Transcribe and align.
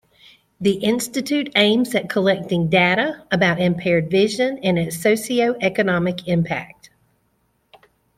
This 0.59 0.77
institute 0.81 1.51
aims 1.55 1.93
at 1.93 2.09
collecting 2.09 2.69
data 2.69 3.23
about 3.31 3.61
impaired 3.61 4.09
vision 4.09 4.57
and 4.63 4.79
its 4.79 4.99
socio-economic 4.99 6.27
impact. 6.27 6.89